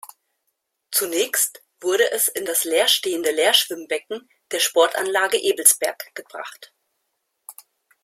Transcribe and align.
Zunächst 0.89 1.61
wurde 1.79 2.09
es 2.11 2.27
in 2.27 2.43
das 2.45 2.63
leerstehende 2.63 3.29
Lehrschwimmbecken 3.29 4.27
der 4.49 4.59
Sportanlage 4.59 5.37
Ebelsberg 5.37 6.15
gebracht. 6.15 6.73